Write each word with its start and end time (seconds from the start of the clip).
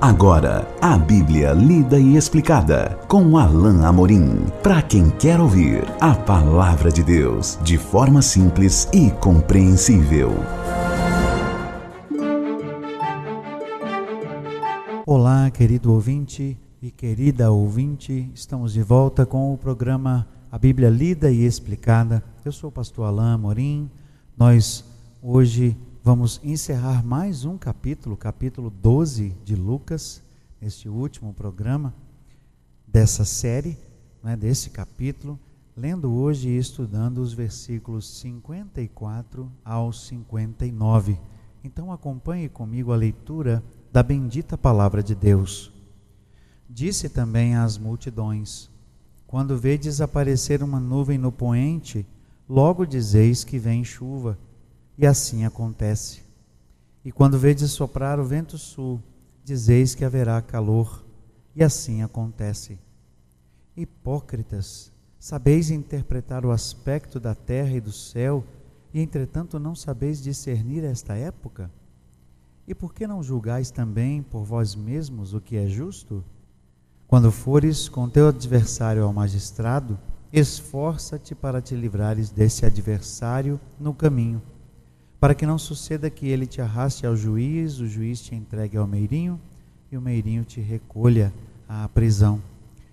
Agora, 0.00 0.64
a 0.80 0.96
Bíblia 0.96 1.52
lida 1.52 1.98
e 1.98 2.16
explicada 2.16 2.96
com 3.08 3.36
Alain 3.36 3.84
Amorim. 3.84 4.46
Para 4.62 4.80
quem 4.80 5.10
quer 5.10 5.40
ouvir 5.40 5.82
a 6.00 6.14
palavra 6.14 6.88
de 6.88 7.02
Deus 7.02 7.58
de 7.64 7.76
forma 7.76 8.22
simples 8.22 8.88
e 8.92 9.10
compreensível. 9.10 10.30
Olá, 15.04 15.50
querido 15.50 15.92
ouvinte 15.92 16.56
e 16.80 16.92
querida 16.92 17.50
ouvinte. 17.50 18.30
Estamos 18.32 18.72
de 18.72 18.84
volta 18.84 19.26
com 19.26 19.52
o 19.52 19.58
programa 19.58 20.28
A 20.48 20.56
Bíblia 20.56 20.90
lida 20.90 21.28
e 21.28 21.44
explicada. 21.44 22.22
Eu 22.44 22.52
sou 22.52 22.68
o 22.68 22.72
pastor 22.72 23.06
Alain 23.06 23.34
Amorim. 23.34 23.90
Nós 24.38 24.84
hoje 25.20 25.76
Vamos 26.02 26.40
encerrar 26.44 27.04
mais 27.04 27.44
um 27.44 27.58
capítulo, 27.58 28.16
capítulo 28.16 28.70
12 28.70 29.34
de 29.44 29.56
Lucas, 29.56 30.22
este 30.62 30.88
último 30.88 31.34
programa 31.34 31.92
dessa 32.86 33.24
série, 33.24 33.76
né, 34.22 34.36
desse 34.36 34.70
capítulo, 34.70 35.38
lendo 35.76 36.10
hoje 36.12 36.50
e 36.50 36.56
estudando 36.56 37.18
os 37.18 37.32
versículos 37.32 38.08
54 38.20 39.50
ao 39.64 39.92
59. 39.92 41.18
Então 41.64 41.92
acompanhe 41.92 42.48
comigo 42.48 42.92
a 42.92 42.96
leitura 42.96 43.62
da 43.92 44.02
bendita 44.02 44.56
palavra 44.56 45.02
de 45.02 45.16
Deus. 45.16 45.72
Disse 46.70 47.08
também 47.08 47.56
às 47.56 47.76
multidões: 47.76 48.70
Quando 49.26 49.58
vedes 49.58 50.00
aparecer 50.00 50.62
uma 50.62 50.78
nuvem 50.78 51.18
no 51.18 51.32
poente, 51.32 52.06
logo 52.48 52.86
dizeis 52.86 53.42
que 53.42 53.58
vem 53.58 53.84
chuva 53.84 54.38
e 54.98 55.06
assim 55.06 55.44
acontece. 55.44 56.22
E 57.04 57.12
quando 57.12 57.38
vedes 57.38 57.70
soprar 57.70 58.18
o 58.18 58.24
vento 58.24 58.58
sul, 58.58 59.00
dizeis 59.44 59.94
que 59.94 60.04
haverá 60.04 60.42
calor, 60.42 61.04
e 61.54 61.62
assim 61.62 62.02
acontece. 62.02 62.78
Hipócritas, 63.76 64.90
sabeis 65.18 65.70
interpretar 65.70 66.44
o 66.44 66.50
aspecto 66.50 67.20
da 67.20 67.32
terra 67.32 67.76
e 67.76 67.80
do 67.80 67.92
céu, 67.92 68.44
e 68.92 69.00
entretanto 69.00 69.60
não 69.60 69.74
sabeis 69.74 70.20
discernir 70.20 70.82
esta 70.82 71.14
época? 71.14 71.70
E 72.66 72.74
por 72.74 72.92
que 72.92 73.06
não 73.06 73.22
julgais 73.22 73.70
também 73.70 74.20
por 74.20 74.42
vós 74.42 74.74
mesmos 74.74 75.32
o 75.32 75.40
que 75.40 75.56
é 75.56 75.68
justo? 75.68 76.24
Quando 77.06 77.30
fores 77.30 77.88
com 77.88 78.08
teu 78.08 78.28
adversário 78.28 79.04
ao 79.04 79.12
magistrado, 79.12 79.98
esforça-te 80.32 81.34
para 81.34 81.62
te 81.62 81.74
livrares 81.74 82.30
desse 82.30 82.66
adversário 82.66 83.58
no 83.78 83.94
caminho 83.94 84.42
para 85.20 85.34
que 85.34 85.46
não 85.46 85.58
suceda 85.58 86.08
que 86.10 86.26
ele 86.26 86.46
te 86.46 86.60
arraste 86.60 87.06
ao 87.06 87.16
juiz, 87.16 87.80
o 87.80 87.86
juiz 87.86 88.20
te 88.20 88.34
entregue 88.34 88.76
ao 88.76 88.86
meirinho 88.86 89.40
e 89.90 89.96
o 89.96 90.00
meirinho 90.00 90.44
te 90.44 90.60
recolha 90.60 91.32
à 91.68 91.88
prisão. 91.88 92.40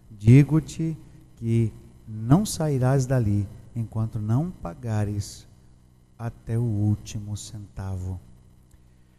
Digo-te 0.09 0.97
que 1.35 1.71
não 2.07 2.45
sairás 2.45 3.05
dali 3.05 3.47
enquanto 3.75 4.19
não 4.19 4.49
pagares 4.49 5.47
até 6.17 6.57
o 6.57 6.63
último 6.63 7.35
centavo. 7.35 8.19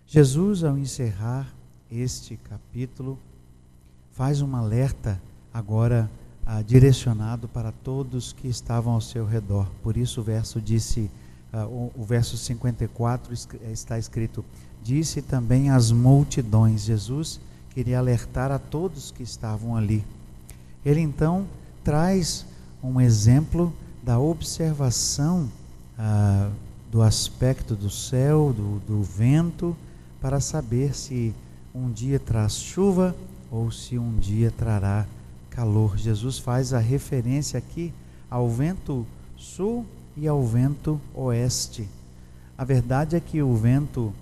Jesus, 0.07 0.65
ao 0.65 0.79
encerrar 0.79 1.55
este 1.91 2.37
capítulo, 2.37 3.19
faz 4.13 4.41
um 4.41 4.57
alerta 4.57 5.21
agora 5.53 6.11
ah, 6.45 6.63
direcionado 6.63 7.49
para 7.49 7.71
todos 7.71 8.33
que 8.33 8.49
estavam 8.49 8.95
ao 8.95 9.01
seu 9.01 9.27
redor. 9.27 9.69
Por 9.83 9.97
isso 9.97 10.21
o 10.21 10.25
verso 10.25 10.61
disse 10.61 11.11
o, 11.65 11.93
o 11.97 12.05
verso 12.05 12.37
54 12.37 13.33
está 13.71 13.99
escrito: 13.99 14.45
Disse 14.83 15.23
também 15.23 15.71
às 15.71 15.91
multidões. 15.91 16.85
Jesus 16.85 17.41
queria 17.71 17.99
alertar 17.99 18.51
a 18.51 18.59
todos 18.59 19.11
que 19.11 19.23
estavam 19.23 19.77
ali. 19.77 20.05
Ele 20.85 21.01
então 21.01 21.47
traz 21.83 22.47
um 22.83 23.01
exemplo 23.01 23.73
da 24.03 24.19
observação 24.19 25.51
uh, 25.99 26.53
do 26.91 27.03
aspecto 27.03 27.75
do 27.75 27.91
céu, 27.91 28.53
do, 28.57 28.79
do 28.81 29.03
vento, 29.03 29.77
para 30.21 30.41
saber 30.41 30.95
se 30.95 31.35
um 31.75 31.91
dia 31.91 32.19
traz 32.19 32.55
chuva 32.55 33.15
ou 33.51 33.71
se 33.71 33.99
um 33.99 34.17
dia 34.17 34.51
trará 34.51 35.07
calor. 35.51 35.97
Jesus 35.97 36.39
faz 36.39 36.73
a 36.73 36.79
referência 36.79 37.59
aqui 37.59 37.93
ao 38.31 38.49
vento 38.49 39.07
sul 39.37 39.85
e 40.17 40.27
ao 40.27 40.43
vento 40.43 41.01
oeste. 41.15 41.89
A 42.57 42.65
verdade 42.65 43.17
é 43.17 43.21
que 43.21 43.43
o 43.43 43.55
vento 43.55 44.13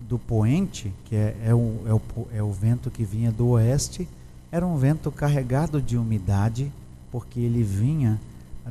do 0.00 0.18
poente, 0.18 0.92
que 1.04 1.16
é, 1.16 1.36
é, 1.44 1.54
o, 1.54 1.82
é, 1.86 1.94
o, 1.94 2.02
é 2.34 2.42
o 2.42 2.52
vento 2.52 2.90
que 2.90 3.04
vinha 3.04 3.32
do 3.32 3.48
oeste, 3.48 4.08
era 4.52 4.66
um 4.66 4.76
vento 4.76 5.10
carregado 5.10 5.80
de 5.80 5.96
umidade, 5.96 6.72
porque 7.10 7.40
ele 7.40 7.62
vinha 7.62 8.20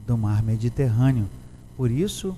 do 0.06 0.18
mar 0.18 0.44
Mediterrâneo. 0.44 1.28
Por 1.76 1.92
isso, 1.92 2.36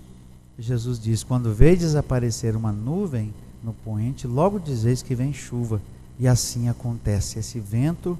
Jesus 0.57 0.99
diz: 0.99 1.23
quando 1.23 1.53
vedes 1.53 1.95
aparecer 1.95 2.55
uma 2.55 2.71
nuvem 2.71 3.33
no 3.63 3.73
poente, 3.73 4.27
logo 4.27 4.59
dizeis 4.59 5.01
que 5.01 5.15
vem 5.15 5.33
chuva. 5.33 5.81
E 6.17 6.27
assim 6.27 6.67
acontece. 6.67 7.39
Esse 7.39 7.59
vento, 7.61 8.19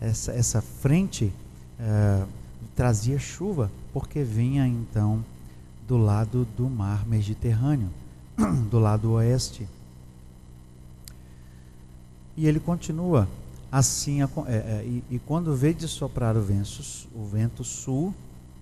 essa, 0.00 0.32
essa 0.32 0.62
frente, 0.62 1.30
eh, 1.78 2.24
trazia 2.74 3.18
chuva, 3.18 3.70
porque 3.92 4.22
vinha 4.22 4.66
então 4.66 5.22
do 5.86 5.96
lado 5.96 6.46
do 6.56 6.68
mar 6.68 7.06
Mediterrâneo, 7.06 7.90
do 8.70 8.78
lado 8.78 9.12
oeste. 9.12 9.68
E 12.36 12.46
ele 12.46 12.58
continua 12.58 13.28
assim, 13.70 14.22
é, 14.22 14.26
é, 14.46 14.84
e, 14.86 15.04
e, 15.16 15.18
quando 15.18 15.52
vedes 15.54 15.90
soprar 15.90 16.36
o 16.36 16.40
vento, 16.40 16.80
o 17.12 17.24
vento 17.24 17.64
sul, 17.64 18.14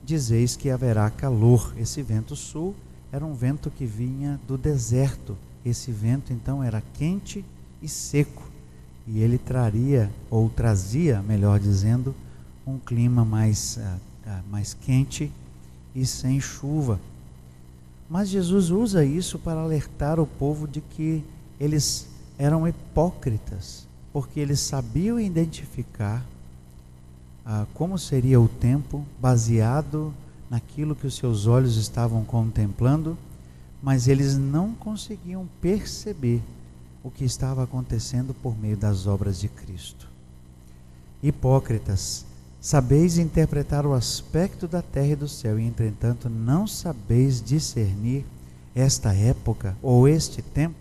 dizeis 0.02 0.56
que 0.56 0.70
haverá 0.70 1.10
calor. 1.10 1.74
Esse 1.76 2.00
vento 2.00 2.34
sul 2.34 2.74
era 3.12 3.22
um 3.22 3.34
vento 3.34 3.70
que 3.70 3.84
vinha 3.84 4.40
do 4.48 4.56
deserto. 4.56 5.36
Esse 5.64 5.92
vento 5.92 6.32
então 6.32 6.62
era 6.62 6.82
quente 6.94 7.44
e 7.82 7.88
seco. 7.88 8.42
E 9.06 9.20
ele 9.20 9.36
traria, 9.36 10.10
ou 10.30 10.48
trazia, 10.48 11.20
melhor 11.20 11.60
dizendo, 11.60 12.14
um 12.66 12.78
clima 12.78 13.22
mais, 13.22 13.76
uh, 13.76 13.80
uh, 14.26 14.42
mais 14.50 14.72
quente 14.72 15.30
e 15.94 16.06
sem 16.06 16.40
chuva. 16.40 16.98
Mas 18.12 18.28
Jesus 18.28 18.68
usa 18.68 19.02
isso 19.06 19.38
para 19.38 19.62
alertar 19.62 20.20
o 20.20 20.26
povo 20.26 20.68
de 20.68 20.82
que 20.82 21.24
eles 21.58 22.06
eram 22.36 22.68
hipócritas, 22.68 23.88
porque 24.12 24.38
eles 24.38 24.60
sabiam 24.60 25.18
identificar 25.18 26.22
ah, 27.42 27.64
como 27.72 27.98
seria 27.98 28.38
o 28.38 28.48
tempo 28.48 29.02
baseado 29.18 30.12
naquilo 30.50 30.94
que 30.94 31.06
os 31.06 31.14
seus 31.14 31.46
olhos 31.46 31.78
estavam 31.78 32.22
contemplando, 32.22 33.16
mas 33.82 34.06
eles 34.06 34.36
não 34.36 34.74
conseguiam 34.74 35.48
perceber 35.62 36.42
o 37.02 37.10
que 37.10 37.24
estava 37.24 37.64
acontecendo 37.64 38.34
por 38.34 38.54
meio 38.54 38.76
das 38.76 39.06
obras 39.06 39.40
de 39.40 39.48
Cristo. 39.48 40.06
Hipócritas, 41.22 42.26
Sabeis 42.62 43.18
interpretar 43.18 43.84
o 43.84 43.92
aspecto 43.92 44.68
da 44.68 44.80
terra 44.80 45.08
e 45.08 45.16
do 45.16 45.26
céu, 45.26 45.58
e 45.58 45.64
entretanto 45.64 46.30
não 46.30 46.64
sabeis 46.64 47.42
discernir 47.42 48.24
esta 48.72 49.12
época 49.12 49.76
ou 49.82 50.06
este 50.06 50.40
tempo. 50.40 50.76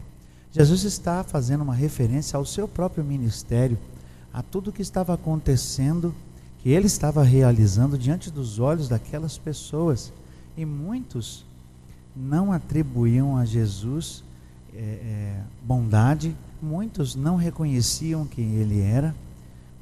Jesus 0.52 0.84
está 0.84 1.24
fazendo 1.24 1.62
uma 1.64 1.74
referência 1.74 2.38
ao 2.38 2.46
seu 2.46 2.68
próprio 2.68 3.04
ministério, 3.04 3.80
a 4.32 4.44
tudo 4.44 4.70
o 4.70 4.72
que 4.72 4.84
estava 4.84 5.16
acontecendo, 5.16 6.14
que 6.60 6.70
ele 6.70 6.86
estava 6.86 7.24
realizando 7.24 7.98
diante 7.98 8.30
dos 8.30 8.60
olhos 8.60 8.88
daquelas 8.88 9.40
pessoas. 9.40 10.14
E 10.56 10.64
muitos 10.64 11.44
não 12.16 12.52
atribuíam 12.52 13.36
a 13.36 13.44
Jesus 13.44 14.24
é, 14.76 14.78
é, 14.78 15.44
bondade, 15.66 16.36
muitos 16.62 17.16
não 17.16 17.38
reconheciam 17.38 18.28
quem 18.28 18.54
ele 18.58 18.82
era, 18.82 19.16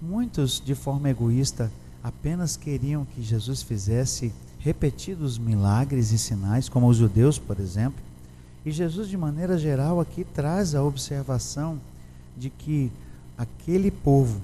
muitos, 0.01 0.63
de 0.65 0.73
forma 0.73 1.09
egoísta, 1.09 1.69
apenas 2.03 2.55
queriam 2.55 3.05
que 3.05 3.21
Jesus 3.21 3.61
fizesse 3.61 4.33
repetidos 4.59 5.37
milagres 5.37 6.11
e 6.11 6.17
sinais, 6.17 6.67
como 6.67 6.87
os 6.87 6.97
judeus, 6.97 7.39
por 7.39 7.59
exemplo. 7.59 8.01
E 8.65 8.71
Jesus, 8.71 9.07
de 9.07 9.17
maneira 9.17 9.57
geral, 9.57 9.99
aqui 9.99 10.23
traz 10.23 10.75
a 10.75 10.83
observação 10.83 11.79
de 12.37 12.49
que 12.49 12.91
aquele 13.37 13.89
povo, 13.89 14.41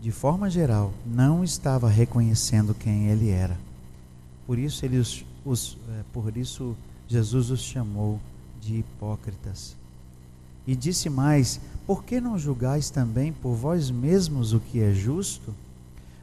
de 0.00 0.10
forma 0.10 0.48
geral, 0.48 0.92
não 1.06 1.44
estava 1.44 1.88
reconhecendo 1.88 2.74
quem 2.74 3.08
ele 3.08 3.28
era. 3.28 3.56
Por 4.46 4.58
isso, 4.58 4.84
ele 4.84 4.98
os, 4.98 5.24
os, 5.44 5.78
é, 5.90 6.02
por 6.12 6.36
isso 6.36 6.74
Jesus 7.06 7.50
os 7.50 7.60
chamou 7.60 8.18
de 8.60 8.78
hipócritas. 8.78 9.76
E 10.66 10.74
disse 10.74 11.10
mais: 11.10 11.60
Por 11.86 12.02
que 12.04 12.20
não 12.20 12.38
julgais 12.38 12.90
também 12.90 13.32
por 13.32 13.54
vós 13.54 13.90
mesmos 13.90 14.52
o 14.52 14.60
que 14.60 14.80
é 14.80 14.92
justo? 14.92 15.54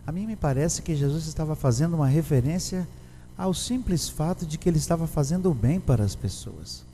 A 0.07 0.12
mim 0.13 0.25
me 0.25 0.38
parece 0.38 0.81
que 0.81 0.95
Jesus 0.95 1.27
estava 1.27 1.54
fazendo 1.54 1.95
uma 1.95 2.07
referência 2.07 2.88
ao 3.38 3.54
simples 3.54 4.07
fato 4.07 4.45
de 4.45 4.57
que 4.57 4.69
ele 4.69 4.77
estava 4.77 5.06
fazendo 5.06 5.51
o 5.51 5.54
bem 5.54 5.81
para 5.81 6.01
as 6.01 6.15
pessoas. 6.15 6.86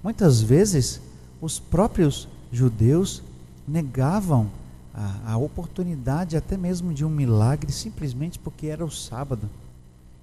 Muitas 0.00 0.40
vezes, 0.40 1.00
os 1.40 1.58
próprios 1.58 2.28
judeus 2.52 3.20
negavam 3.66 4.48
a, 4.94 5.32
a 5.32 5.36
oportunidade 5.36 6.36
até 6.36 6.56
mesmo 6.56 6.94
de 6.94 7.04
um 7.04 7.10
milagre 7.10 7.72
simplesmente 7.72 8.38
porque 8.38 8.68
era 8.68 8.84
o 8.84 8.90
sábado. 8.92 9.50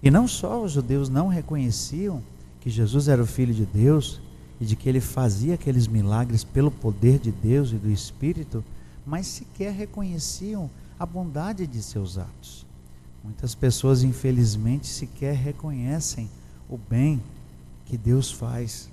E 0.02 0.10
não 0.10 0.26
só 0.26 0.64
os 0.64 0.72
judeus 0.72 1.10
não 1.10 1.28
reconheciam 1.28 2.24
que 2.62 2.70
Jesus 2.70 3.10
era 3.10 3.22
o 3.22 3.28
Filho 3.28 3.54
de 3.54 3.66
Deus 3.66 4.22
e 4.62 4.66
de 4.66 4.78
que 4.78 4.88
ele 4.88 5.02
fazia 5.02 5.56
aqueles 5.56 5.88
milagres 5.88 6.46
pelo 6.46 6.72
poder 6.72 7.20
de 7.20 7.34
Deus 7.34 7.74
e 7.74 7.76
do 7.76 7.92
Espírito, 7.92 8.64
mas 9.06 9.28
sequer 9.28 9.74
reconheciam 9.74 10.70
a 11.00 11.06
bondade 11.06 11.66
de 11.66 11.82
seus 11.82 12.18
atos. 12.18 12.68
Muitas 13.24 13.56
pessoas, 13.56 14.04
infelizmente, 14.04 14.86
sequer 14.86 15.34
reconhecem 15.34 16.30
o 16.70 16.78
bem 16.78 17.24
que 17.86 17.98
Deus 17.98 18.30
faz. 18.32 18.90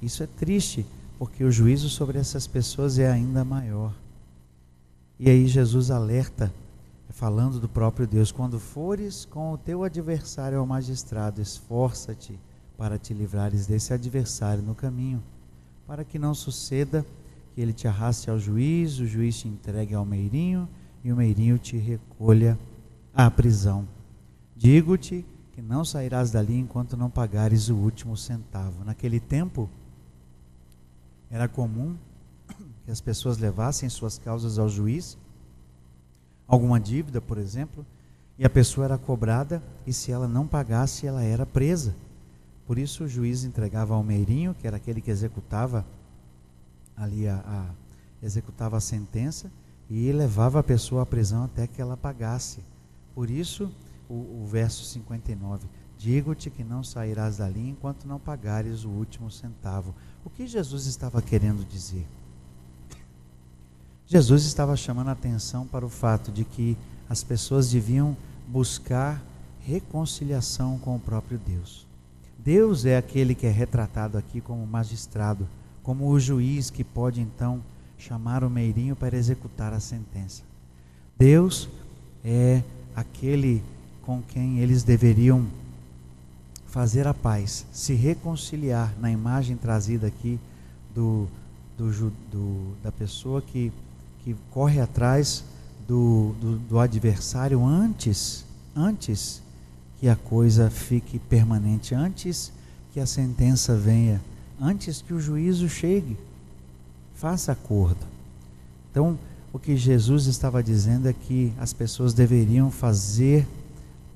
Isso 0.00 0.22
é 0.22 0.26
triste, 0.26 0.84
porque 1.18 1.42
o 1.42 1.50
juízo 1.50 1.88
sobre 1.88 2.18
essas 2.18 2.46
pessoas 2.46 2.98
é 2.98 3.10
ainda 3.10 3.44
maior. 3.44 3.94
E 5.18 5.30
aí 5.30 5.46
Jesus 5.46 5.90
alerta, 5.90 6.52
falando 7.10 7.58
do 7.58 7.68
próprio 7.68 8.06
Deus: 8.06 8.30
quando 8.30 8.58
fores 8.58 9.24
com 9.24 9.52
o 9.52 9.58
teu 9.58 9.84
adversário 9.84 10.58
ao 10.58 10.66
magistrado, 10.66 11.40
esforça-te 11.40 12.38
para 12.76 12.98
te 12.98 13.14
livrares 13.14 13.66
desse 13.66 13.92
adversário 13.94 14.62
no 14.62 14.74
caminho, 14.74 15.22
para 15.86 16.04
que 16.04 16.18
não 16.18 16.34
suceda 16.34 17.06
que 17.54 17.60
ele 17.60 17.72
te 17.72 17.86
arraste 17.86 18.30
ao 18.30 18.38
juiz, 18.38 18.98
o 18.98 19.06
juiz 19.06 19.38
te 19.38 19.48
entregue 19.48 19.94
ao 19.94 20.04
meirinho 20.04 20.68
e 21.04 21.12
o 21.12 21.16
meirinho 21.16 21.58
te 21.58 21.76
recolha 21.76 22.58
à 23.14 23.30
prisão. 23.30 23.86
Digo-te 24.56 25.24
que 25.52 25.60
não 25.60 25.84
sairás 25.84 26.30
dali 26.30 26.58
enquanto 26.58 26.96
não 26.96 27.10
pagares 27.10 27.68
o 27.68 27.76
último 27.76 28.16
centavo. 28.16 28.84
Naquele 28.84 29.20
tempo, 29.20 29.68
era 31.30 31.48
comum 31.48 31.96
que 32.84 32.90
as 32.90 33.00
pessoas 33.00 33.38
levassem 33.38 33.88
suas 33.88 34.18
causas 34.18 34.58
ao 34.58 34.68
juiz, 34.68 35.16
alguma 36.46 36.78
dívida, 36.78 37.20
por 37.20 37.38
exemplo, 37.38 37.84
e 38.38 38.44
a 38.44 38.50
pessoa 38.50 38.84
era 38.84 38.98
cobrada 38.98 39.62
e 39.86 39.92
se 39.92 40.10
ela 40.10 40.26
não 40.26 40.46
pagasse, 40.46 41.06
ela 41.06 41.22
era 41.22 41.46
presa. 41.46 41.94
Por 42.66 42.78
isso 42.78 43.04
o 43.04 43.08
juiz 43.08 43.44
entregava 43.44 43.94
ao 43.94 44.02
meirinho, 44.02 44.54
que 44.54 44.66
era 44.66 44.76
aquele 44.76 45.00
que 45.00 45.10
executava 45.10 45.84
ali 46.96 47.26
a, 47.26 47.36
a 47.46 47.82
executava 48.24 48.76
a 48.76 48.80
sentença 48.80 49.50
e 49.94 50.10
levava 50.10 50.58
a 50.58 50.62
pessoa 50.62 51.02
à 51.02 51.06
prisão 51.06 51.44
até 51.44 51.66
que 51.66 51.80
ela 51.80 51.98
pagasse. 51.98 52.60
Por 53.14 53.28
isso 53.28 53.70
o, 54.08 54.14
o 54.14 54.46
verso 54.50 54.86
59, 54.86 55.66
digo-te 55.98 56.48
que 56.48 56.64
não 56.64 56.82
sairás 56.82 57.36
dali 57.36 57.68
enquanto 57.68 58.08
não 58.08 58.18
pagares 58.18 58.84
o 58.84 58.88
último 58.88 59.30
centavo. 59.30 59.94
O 60.24 60.30
que 60.30 60.46
Jesus 60.46 60.86
estava 60.86 61.20
querendo 61.20 61.62
dizer? 61.68 62.06
Jesus 64.06 64.44
estava 64.44 64.76
chamando 64.76 65.08
a 65.08 65.12
atenção 65.12 65.66
para 65.66 65.84
o 65.84 65.90
fato 65.90 66.32
de 66.32 66.44
que 66.44 66.76
as 67.06 67.22
pessoas 67.22 67.70
deviam 67.70 68.16
buscar 68.48 69.22
reconciliação 69.60 70.78
com 70.78 70.96
o 70.96 71.00
próprio 71.00 71.38
Deus. 71.38 71.86
Deus 72.38 72.86
é 72.86 72.96
aquele 72.96 73.34
que 73.34 73.46
é 73.46 73.50
retratado 73.50 74.16
aqui 74.16 74.40
como 74.40 74.66
magistrado, 74.66 75.46
como 75.82 76.08
o 76.08 76.18
juiz 76.18 76.70
que 76.70 76.82
pode 76.82 77.20
então 77.20 77.62
chamar 78.02 78.42
o 78.42 78.50
meirinho 78.50 78.96
para 78.96 79.16
executar 79.16 79.72
a 79.72 79.78
sentença. 79.78 80.42
Deus 81.16 81.68
é 82.24 82.62
aquele 82.96 83.62
com 84.02 84.20
quem 84.20 84.58
eles 84.58 84.82
deveriam 84.82 85.46
fazer 86.66 87.06
a 87.06 87.14
paz, 87.14 87.64
se 87.72 87.94
reconciliar 87.94 88.92
na 88.98 89.10
imagem 89.10 89.56
trazida 89.56 90.08
aqui 90.08 90.40
do, 90.92 91.28
do, 91.78 92.10
do 92.30 92.74
da 92.82 92.90
pessoa 92.90 93.40
que, 93.40 93.70
que 94.24 94.34
corre 94.50 94.80
atrás 94.80 95.44
do, 95.86 96.34
do, 96.40 96.58
do 96.58 96.78
adversário 96.80 97.64
antes, 97.64 98.44
antes 98.74 99.40
que 100.00 100.08
a 100.08 100.16
coisa 100.16 100.68
fique 100.70 101.20
permanente, 101.20 101.94
antes 101.94 102.50
que 102.92 102.98
a 102.98 103.06
sentença 103.06 103.76
venha, 103.76 104.20
antes 104.60 105.00
que 105.00 105.14
o 105.14 105.20
juízo 105.20 105.68
chegue. 105.68 106.16
Faça 107.14 107.52
acordo. 107.52 108.06
Então, 108.90 109.18
o 109.52 109.58
que 109.58 109.76
Jesus 109.76 110.26
estava 110.26 110.62
dizendo 110.62 111.08
é 111.08 111.12
que 111.12 111.52
as 111.58 111.72
pessoas 111.72 112.14
deveriam 112.14 112.70
fazer 112.70 113.46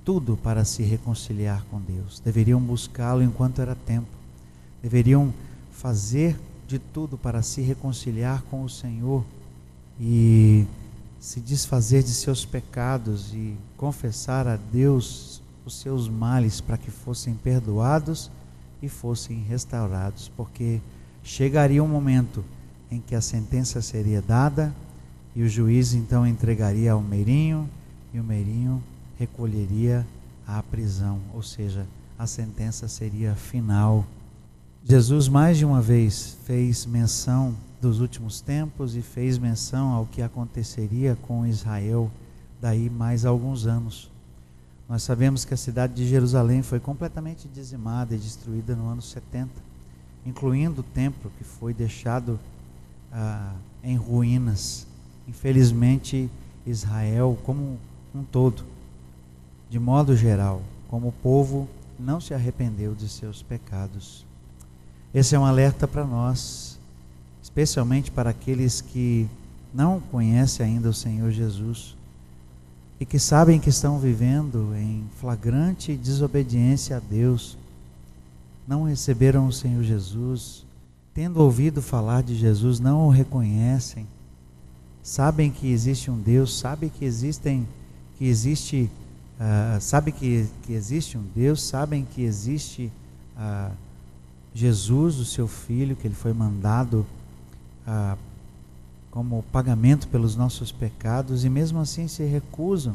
tudo 0.05 0.37
para 0.37 0.65
se 0.65 0.83
reconciliar 0.83 1.65
com 1.71 1.81
Deus, 1.81 2.21
deveriam 2.21 2.61
buscá-lo 2.61 3.23
enquanto 3.23 3.61
era 3.61 3.75
tempo, 3.75 4.07
deveriam 4.81 5.35
fazer 5.73 6.39
de 6.67 6.79
tudo 6.79 7.19
para 7.19 7.43
se 7.43 7.61
reconciliar 7.61 8.43
com 8.51 8.63
o 8.63 8.69
Senhor 8.69 9.25
e 10.01 10.65
se 11.19 11.41
desfazer 11.41 12.03
de 12.03 12.11
seus 12.11 12.45
pecados 12.45 13.35
e 13.35 13.57
confessar 13.77 14.47
a 14.47 14.57
Deus 14.57 15.43
os 15.65 15.75
seus 15.81 16.09
males 16.09 16.61
para 16.61 16.79
que 16.79 16.91
fossem 16.91 17.35
perdoados 17.35 18.31
e 18.81 18.89
fossem 18.89 19.43
restaurados, 19.43 20.31
porque 20.37 20.81
chegaria 21.25 21.83
um 21.83 21.89
momento 21.89 22.45
em 22.91 23.01
que 23.01 23.15
a 23.15 23.21
sentença 23.21 23.83
seria 23.83 24.23
dada 24.23 24.75
e 25.35 25.43
o 25.43 25.49
juiz 25.49 25.93
então 25.93 26.27
entregaria 26.27 26.93
ao 26.93 27.03
meirinho 27.03 27.69
e 28.13 28.19
o 28.19 28.25
meirinho 28.25 28.83
recolheria 29.19 30.07
à 30.47 30.63
prisão, 30.63 31.21
ou 31.35 31.43
seja, 31.43 31.87
a 32.19 32.27
sentença 32.27 32.89
seria 32.89 33.35
final. 33.35 34.07
Jesus 34.85 35.29
mais 35.29 35.59
de 35.59 35.65
uma 35.65 35.83
vez 35.83 36.39
fez 36.45 36.87
menção 36.87 37.55
dos 37.81 38.01
últimos 38.01 38.41
tempos 38.41 38.97
e 38.97 39.03
fez 39.03 39.37
menção 39.37 39.93
ao 39.93 40.07
que 40.07 40.23
aconteceria 40.23 41.17
com 41.23 41.47
Israel 41.47 42.11
daí 42.61 42.89
mais 42.89 43.25
alguns 43.25 43.67
anos. 43.67 44.11
Nós 44.89 45.03
sabemos 45.03 45.45
que 45.45 45.53
a 45.53 45.57
cidade 45.57 45.95
de 45.95 46.09
Jerusalém 46.09 46.63
foi 46.63 46.79
completamente 46.79 47.49
dizimada 47.49 48.15
e 48.15 48.19
destruída 48.19 48.75
no 48.75 48.89
ano 48.89 49.03
70, 49.03 49.51
incluindo 50.25 50.81
o 50.81 50.85
templo 50.85 51.31
que 51.37 51.45
foi 51.45 51.75
deixado 51.75 52.39
ah, 53.13 53.55
em 53.83 53.97
ruínas. 53.97 54.87
Infelizmente, 55.29 56.31
Israel, 56.67 57.39
como 57.45 57.79
um 58.15 58.23
todo, 58.25 58.65
de 59.71 59.79
modo 59.79 60.17
geral, 60.17 60.63
como 60.89 61.13
povo, 61.23 61.69
não 61.99 62.21
se 62.21 62.35
arrependeu 62.35 62.95
de 62.95 63.09
seus 63.09 63.43
pecados. 63.43 64.25
Esse 65.15 65.35
é 65.35 65.39
um 65.39 65.47
alerta 65.47 65.89
para 65.89 66.05
nós, 66.05 66.79
especialmente 67.43 68.11
para 68.11 68.31
aqueles 68.31 68.81
que 68.81 69.27
não 69.73 70.01
conhecem 70.01 70.67
ainda 70.67 70.89
o 70.89 70.95
Senhor 70.95 71.31
Jesus 71.31 71.97
e 72.99 73.07
que 73.07 73.19
sabem 73.19 73.61
que 73.61 73.69
estão 73.69 73.99
vivendo 73.99 74.75
em 74.75 75.05
flagrante 75.19 75.97
desobediência 75.97 76.97
a 76.97 77.01
Deus, 77.01 77.57
não 78.67 78.85
receberam 78.85 79.47
o 79.47 79.53
Senhor 79.53 79.83
Jesus, 79.83 80.66
tendo 81.17 81.41
ouvido 81.41 81.81
falar 81.81 82.23
de 82.23 82.35
Jesus, 82.35 82.79
não 82.79 83.07
o 83.07 83.11
reconhecem, 83.11 84.07
sabem 85.03 85.51
que 85.51 85.73
existe 85.73 86.11
um 86.11 86.21
Deus, 86.21 86.59
sabem 86.59 86.91
que 86.91 87.07
existem, 87.07 87.67
que 88.19 88.27
existe, 88.27 88.91
uh, 89.41 89.81
sabe 89.81 90.13
que, 90.13 90.47
que 90.65 90.75
existe 90.75 91.17
um 91.17 91.25
Deus, 91.35 91.63
sabem 91.63 92.05
que 92.05 92.21
existe 92.21 92.93
uh, 93.35 93.73
Jesus, 94.53 95.19
o 95.19 95.25
seu 95.25 95.49
Filho, 95.49 95.97
que 95.97 96.07
ele 96.07 96.15
foi 96.15 96.35
mandado 96.35 97.07
uh, 97.89 98.19
como 99.11 99.43
pagamento 99.45 100.09
pelos 100.09 100.37
nossos 100.37 100.71
pecados 100.71 101.47
e 101.47 101.49
mesmo 101.49 101.81
assim 101.81 102.07
se 102.09 102.25
recusam. 102.25 102.95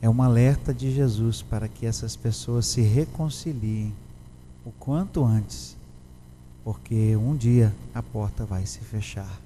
É 0.00 0.08
um 0.08 0.22
alerta 0.22 0.72
de 0.72 0.94
Jesus 0.94 1.42
para 1.42 1.66
que 1.66 1.84
essas 1.84 2.14
pessoas 2.14 2.66
se 2.66 2.82
reconciliem 2.82 3.92
o 4.64 4.70
quanto 4.70 5.24
antes, 5.24 5.76
porque 6.64 7.14
um 7.16 7.36
dia 7.36 7.74
a 7.94 8.02
porta 8.02 8.44
vai 8.44 8.64
se 8.64 8.78
fechar. 8.78 9.38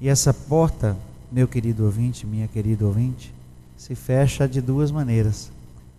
E 0.00 0.08
essa 0.08 0.34
porta, 0.34 0.96
meu 1.30 1.48
querido 1.48 1.84
ouvinte, 1.84 2.26
minha 2.26 2.46
querida 2.46 2.84
ouvinte, 2.84 3.34
se 3.76 3.94
fecha 3.94 4.46
de 4.46 4.60
duas 4.60 4.90
maneiras: 4.90 5.50